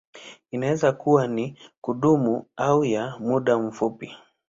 Inaweza 0.51 0.91
kuwa 0.91 1.25
ya 1.25 1.51
kudumu 1.81 2.45
au 2.57 2.85
ya 2.85 3.15
muda 3.19 3.57
mfupi. 3.57 4.15